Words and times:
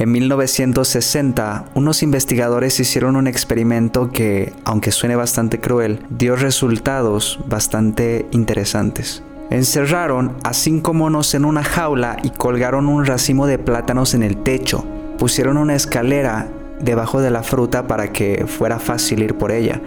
En 0.00 0.12
1960, 0.12 1.66
unos 1.74 2.02
investigadores 2.02 2.80
hicieron 2.80 3.16
un 3.16 3.26
experimento 3.26 4.10
que, 4.10 4.54
aunque 4.64 4.92
suene 4.92 5.14
bastante 5.14 5.60
cruel, 5.60 6.00
dio 6.08 6.36
resultados 6.36 7.38
bastante 7.46 8.24
interesantes. 8.30 9.22
Encerraron 9.50 10.38
a 10.42 10.54
cinco 10.54 10.94
monos 10.94 11.34
en 11.34 11.44
una 11.44 11.62
jaula 11.62 12.16
y 12.22 12.30
colgaron 12.30 12.88
un 12.88 13.04
racimo 13.04 13.46
de 13.46 13.58
plátanos 13.58 14.14
en 14.14 14.22
el 14.22 14.42
techo. 14.42 14.86
Pusieron 15.18 15.58
una 15.58 15.74
escalera 15.74 16.48
debajo 16.80 17.20
de 17.20 17.30
la 17.30 17.42
fruta 17.42 17.86
para 17.86 18.10
que 18.10 18.46
fuera 18.46 18.78
fácil 18.78 19.22
ir 19.22 19.34
por 19.34 19.52
ella. 19.52 19.82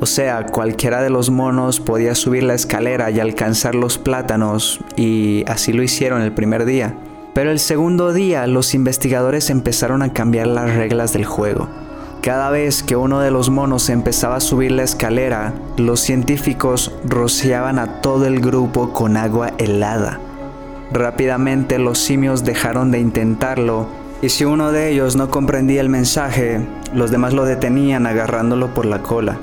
O 0.00 0.06
sea, 0.06 0.46
cualquiera 0.46 1.00
de 1.00 1.10
los 1.10 1.30
monos 1.30 1.78
podía 1.78 2.16
subir 2.16 2.42
la 2.42 2.54
escalera 2.54 3.12
y 3.12 3.20
alcanzar 3.20 3.76
los 3.76 3.98
plátanos, 3.98 4.80
y 4.96 5.44
así 5.46 5.72
lo 5.72 5.84
hicieron 5.84 6.22
el 6.22 6.32
primer 6.32 6.64
día. 6.64 6.96
Pero 7.34 7.50
el 7.50 7.58
segundo 7.58 8.12
día 8.12 8.46
los 8.46 8.74
investigadores 8.74 9.50
empezaron 9.50 10.02
a 10.02 10.12
cambiar 10.12 10.46
las 10.46 10.72
reglas 10.72 11.12
del 11.12 11.24
juego. 11.24 11.68
Cada 12.22 12.48
vez 12.48 12.84
que 12.84 12.96
uno 12.96 13.20
de 13.20 13.32
los 13.32 13.50
monos 13.50 13.90
empezaba 13.90 14.36
a 14.36 14.40
subir 14.40 14.70
la 14.70 14.84
escalera, 14.84 15.52
los 15.76 16.00
científicos 16.00 16.92
rociaban 17.04 17.80
a 17.80 18.00
todo 18.00 18.26
el 18.26 18.40
grupo 18.40 18.92
con 18.92 19.16
agua 19.16 19.52
helada. 19.58 20.20
Rápidamente 20.92 21.80
los 21.80 21.98
simios 21.98 22.44
dejaron 22.44 22.92
de 22.92 23.00
intentarlo 23.00 23.88
y 24.22 24.28
si 24.28 24.44
uno 24.44 24.70
de 24.70 24.90
ellos 24.90 25.16
no 25.16 25.28
comprendía 25.28 25.80
el 25.80 25.88
mensaje, 25.88 26.64
los 26.94 27.10
demás 27.10 27.34
lo 27.34 27.44
detenían 27.44 28.06
agarrándolo 28.06 28.72
por 28.72 28.86
la 28.86 29.02
cola. 29.02 29.38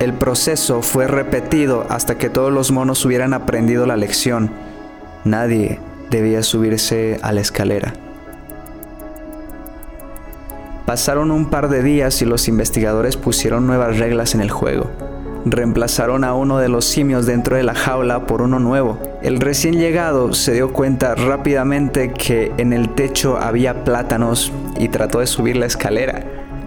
El 0.00 0.14
proceso 0.14 0.80
fue 0.80 1.06
repetido 1.06 1.86
hasta 1.90 2.16
que 2.16 2.30
todos 2.30 2.52
los 2.52 2.72
monos 2.72 3.04
hubieran 3.04 3.34
aprendido 3.34 3.86
la 3.86 3.96
lección. 3.96 4.50
Nadie 5.24 5.78
debía 6.10 6.42
subirse 6.42 7.18
a 7.22 7.32
la 7.32 7.40
escalera. 7.40 7.92
Pasaron 10.86 11.30
un 11.30 11.50
par 11.50 11.68
de 11.68 11.82
días 11.82 12.20
y 12.22 12.24
los 12.24 12.46
investigadores 12.48 13.16
pusieron 13.16 13.66
nuevas 13.66 13.98
reglas 13.98 14.34
en 14.34 14.40
el 14.40 14.50
juego. 14.50 14.90
Reemplazaron 15.46 16.24
a 16.24 16.34
uno 16.34 16.58
de 16.58 16.68
los 16.68 16.84
simios 16.84 17.26
dentro 17.26 17.56
de 17.56 17.62
la 17.62 17.74
jaula 17.74 18.26
por 18.26 18.42
uno 18.42 18.58
nuevo. 18.58 18.98
El 19.22 19.40
recién 19.40 19.74
llegado 19.74 20.32
se 20.32 20.52
dio 20.52 20.72
cuenta 20.72 21.14
rápidamente 21.14 22.12
que 22.12 22.52
en 22.58 22.72
el 22.72 22.94
techo 22.94 23.38
había 23.38 23.84
plátanos 23.84 24.52
y 24.78 24.88
trató 24.88 25.20
de 25.20 25.26
subir 25.26 25.56
la 25.56 25.66
escalera 25.66 26.24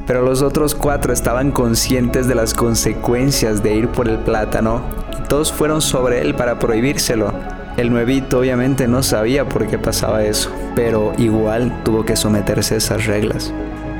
pero 0.07 0.21
los 0.21 0.41
otros 0.41 0.73
cuatro 0.73 1.11
estaban 1.11 1.51
conscientes 1.51 2.27
de 2.27 2.35
las 2.35 2.53
consecuencias 2.53 3.61
de 3.61 3.75
ir 3.75 3.89
por 3.89 4.07
el 4.07 4.17
plátano 4.19 4.81
y 5.19 5.27
todos 5.27 5.51
fueron 5.51 5.81
sobre 5.81 6.21
él 6.21 6.33
para 6.33 6.57
prohibírselo. 6.57 7.33
El 7.77 7.91
nuevito 7.91 8.39
obviamente 8.39 8.87
no 8.87 9.03
sabía 9.03 9.47
por 9.47 9.67
qué 9.67 9.77
pasaba 9.77 10.23
eso, 10.23 10.51
pero 10.75 11.13
igual 11.19 11.83
tuvo 11.83 12.03
que 12.05 12.15
someterse 12.15 12.73
a 12.73 12.77
esas 12.77 13.05
reglas. 13.05 13.53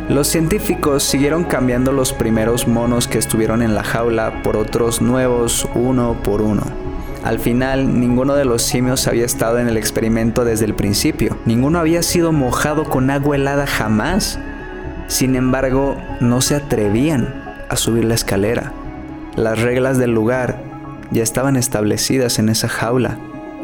Los 0.10 0.28
científicos 0.28 1.04
siguieron 1.04 1.44
cambiando 1.44 1.92
los 1.92 2.12
primeros 2.12 2.68
monos 2.68 3.08
que 3.08 3.20
estuvieron 3.20 3.62
en 3.62 3.76
la 3.76 3.84
jaula 3.84 4.42
por 4.42 4.58
otros 4.58 5.00
nuevos 5.00 5.70
uno 5.76 6.18
por 6.24 6.42
uno. 6.42 6.64
Al 7.24 7.40
final, 7.40 8.00
ninguno 8.00 8.34
de 8.34 8.46
los 8.46 8.64
simios 8.64 9.08
había 9.08 9.26
estado 9.26 9.60
en 9.60 9.68
el 9.68 9.78
experimento 9.78 10.44
desde 10.44 10.66
el 10.66 10.74
principio. 10.74 11.38
Ninguno 11.46 11.78
había 11.78 12.02
sido 12.02 12.32
mojado 12.32 12.86
con 12.86 13.12
agua 13.12 13.36
helada 13.36 13.68
jamás. 13.68 14.40
Sin 15.08 15.36
embargo, 15.36 15.98
no 16.20 16.42
se 16.42 16.56
atrevían 16.56 17.32
a 17.70 17.76
subir 17.76 18.06
la 18.06 18.16
escalera. 18.16 18.72
Las 19.36 19.62
reglas 19.62 20.00
del 20.00 20.16
lugar 20.16 20.64
ya 21.12 21.22
estaban 21.22 21.58
establecidas 21.58 22.40
en 22.40 22.50
esa 22.50 22.70
jaula. 22.70 23.20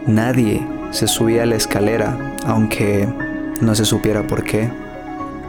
Nadie 0.07 0.67
se 0.91 1.07
subía 1.07 1.43
a 1.43 1.45
la 1.45 1.55
escalera, 1.55 2.35
aunque 2.45 3.07
no 3.61 3.73
se 3.73 3.85
supiera 3.85 4.27
por 4.27 4.43
qué. 4.43 4.69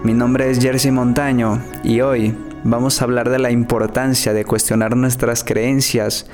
Mi 0.05 0.15
nombre 0.15 0.49
es 0.49 0.61
Jersey 0.61 0.93
Montaño 0.93 1.61
y 1.83 2.03
hoy 2.03 2.37
vamos 2.63 3.01
a 3.01 3.05
hablar 3.05 3.31
de 3.31 3.41
la 3.41 3.51
importancia 3.51 4.33
de 4.33 4.45
cuestionar 4.45 4.97
nuestras 4.97 5.43
creencias, 5.43 6.31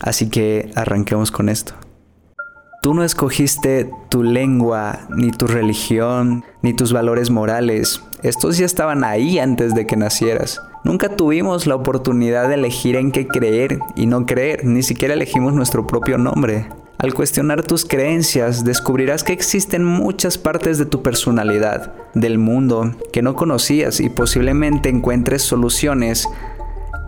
así 0.00 0.30
que 0.30 0.70
arranquemos 0.76 1.32
con 1.32 1.48
esto. 1.48 1.74
Tú 2.82 2.94
no 2.94 3.02
escogiste 3.02 3.90
tu 4.10 4.22
lengua, 4.22 5.00
ni 5.16 5.32
tu 5.32 5.48
religión, 5.48 6.44
ni 6.62 6.72
tus 6.72 6.92
valores 6.92 7.30
morales. 7.30 8.00
Estos 8.22 8.58
ya 8.58 8.64
estaban 8.64 9.02
ahí 9.02 9.40
antes 9.40 9.74
de 9.74 9.88
que 9.88 9.96
nacieras. 9.96 10.62
Nunca 10.84 11.16
tuvimos 11.16 11.66
la 11.66 11.74
oportunidad 11.74 12.46
de 12.46 12.54
elegir 12.54 12.94
en 12.94 13.10
qué 13.10 13.26
creer 13.26 13.80
y 13.96 14.06
no 14.06 14.24
creer, 14.24 14.64
ni 14.64 14.84
siquiera 14.84 15.14
elegimos 15.14 15.52
nuestro 15.52 15.84
propio 15.84 16.16
nombre. 16.16 16.68
Al 16.98 17.12
cuestionar 17.12 17.62
tus 17.62 17.84
creencias, 17.84 18.64
descubrirás 18.64 19.22
que 19.22 19.34
existen 19.34 19.84
muchas 19.84 20.38
partes 20.38 20.78
de 20.78 20.86
tu 20.86 21.02
personalidad, 21.02 21.92
del 22.14 22.38
mundo, 22.38 22.96
que 23.12 23.20
no 23.20 23.36
conocías 23.36 24.00
y 24.00 24.08
posiblemente 24.08 24.88
encuentres 24.88 25.42
soluciones 25.42 26.26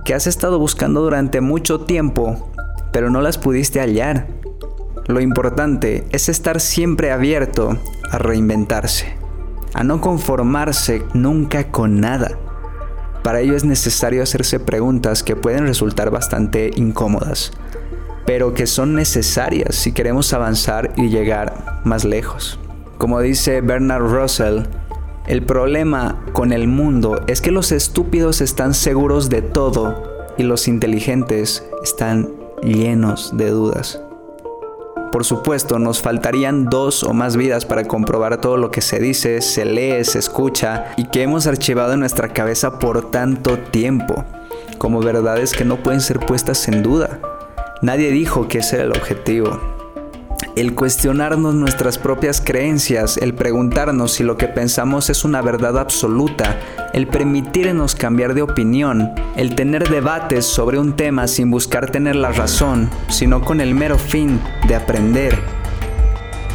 que 0.04 0.12
has 0.12 0.26
estado 0.26 0.58
buscando 0.58 1.00
durante 1.00 1.40
mucho 1.40 1.80
tiempo, 1.80 2.50
pero 2.92 3.08
no 3.08 3.22
las 3.22 3.38
pudiste 3.38 3.80
hallar. 3.80 4.26
Lo 5.06 5.22
importante 5.22 6.04
es 6.10 6.28
estar 6.28 6.60
siempre 6.60 7.10
abierto 7.10 7.78
a 8.10 8.18
reinventarse, 8.18 9.14
a 9.72 9.84
no 9.84 10.02
conformarse 10.02 11.02
nunca 11.14 11.70
con 11.70 11.98
nada. 11.98 12.38
Para 13.22 13.40
ello 13.40 13.56
es 13.56 13.64
necesario 13.64 14.22
hacerse 14.22 14.60
preguntas 14.60 15.22
que 15.22 15.34
pueden 15.34 15.66
resultar 15.66 16.10
bastante 16.10 16.70
incómodas, 16.76 17.52
pero 18.28 18.52
que 18.52 18.66
son 18.66 18.94
necesarias 18.94 19.74
si 19.74 19.92
queremos 19.92 20.34
avanzar 20.34 20.92
y 20.98 21.08
llegar 21.08 21.80
más 21.84 22.04
lejos. 22.04 22.60
Como 22.98 23.22
dice 23.22 23.62
Bernard 23.62 24.02
Russell, 24.02 24.64
el 25.26 25.46
problema 25.46 26.22
con 26.34 26.52
el 26.52 26.68
mundo 26.68 27.22
es 27.26 27.40
que 27.40 27.50
los 27.50 27.72
estúpidos 27.72 28.42
están 28.42 28.74
seguros 28.74 29.30
de 29.30 29.40
todo 29.40 30.34
y 30.36 30.42
los 30.42 30.68
inteligentes 30.68 31.64
están 31.82 32.28
llenos 32.62 33.34
de 33.34 33.48
dudas. 33.48 33.98
Por 35.10 35.24
supuesto, 35.24 35.78
nos 35.78 36.02
faltarían 36.02 36.66
dos 36.66 37.04
o 37.04 37.14
más 37.14 37.34
vidas 37.34 37.64
para 37.64 37.84
comprobar 37.84 38.42
todo 38.42 38.58
lo 38.58 38.70
que 38.70 38.82
se 38.82 38.98
dice, 38.98 39.40
se 39.40 39.64
lee, 39.64 40.04
se 40.04 40.18
escucha 40.18 40.92
y 40.98 41.04
que 41.04 41.22
hemos 41.22 41.46
archivado 41.46 41.94
en 41.94 42.00
nuestra 42.00 42.34
cabeza 42.34 42.78
por 42.78 43.10
tanto 43.10 43.56
tiempo, 43.56 44.26
como 44.76 45.00
verdades 45.00 45.54
que 45.54 45.64
no 45.64 45.82
pueden 45.82 46.02
ser 46.02 46.20
puestas 46.20 46.68
en 46.68 46.82
duda. 46.82 47.20
Nadie 47.82 48.10
dijo 48.10 48.48
que 48.48 48.58
ese 48.58 48.76
era 48.76 48.84
el 48.84 48.92
objetivo 48.92 49.78
el 50.60 50.74
cuestionarnos 50.74 51.54
nuestras 51.54 51.98
propias 51.98 52.40
creencias, 52.40 53.16
el 53.16 53.32
preguntarnos 53.34 54.14
si 54.14 54.24
lo 54.24 54.36
que 54.36 54.48
pensamos 54.48 55.08
es 55.08 55.24
una 55.24 55.40
verdad 55.40 55.78
absoluta, 55.78 56.58
el 56.92 57.06
permitirnos 57.06 57.94
cambiar 57.94 58.34
de 58.34 58.42
opinión, 58.42 59.12
el 59.36 59.54
tener 59.54 59.88
debates 59.88 60.44
sobre 60.44 60.80
un 60.80 60.94
tema 60.94 61.28
sin 61.28 61.52
buscar 61.52 61.92
tener 61.92 62.16
la 62.16 62.32
razón, 62.32 62.90
sino 63.08 63.40
con 63.40 63.60
el 63.60 63.74
mero 63.74 63.98
fin 63.98 64.40
de 64.66 64.74
aprender. 64.74 65.38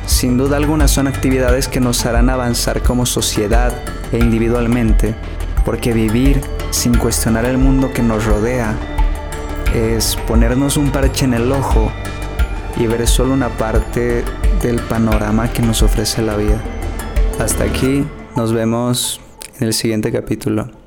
Sin 0.05 0.37
duda 0.37 0.57
alguna 0.57 0.89
son 0.89 1.07
actividades 1.07 1.69
que 1.69 1.79
nos 1.79 2.05
harán 2.05 2.29
avanzar 2.29 2.81
como 2.81 3.05
sociedad 3.05 3.73
e 4.11 4.17
individualmente, 4.17 5.15
porque 5.63 5.93
vivir 5.93 6.41
sin 6.71 6.97
cuestionar 6.97 7.45
el 7.45 7.57
mundo 7.57 7.91
que 7.93 8.01
nos 8.01 8.25
rodea 8.25 8.75
es 9.73 10.15
ponernos 10.27 10.77
un 10.77 10.91
parche 10.91 11.25
en 11.25 11.33
el 11.33 11.51
ojo 11.51 11.91
y 12.77 12.87
ver 12.87 13.07
solo 13.07 13.33
una 13.33 13.49
parte 13.49 14.23
del 14.61 14.79
panorama 14.81 15.51
que 15.51 15.61
nos 15.61 15.83
ofrece 15.83 16.21
la 16.21 16.35
vida. 16.35 16.61
Hasta 17.39 17.63
aquí, 17.63 18.05
nos 18.35 18.53
vemos 18.53 19.19
en 19.59 19.67
el 19.67 19.73
siguiente 19.73 20.11
capítulo. 20.11 20.82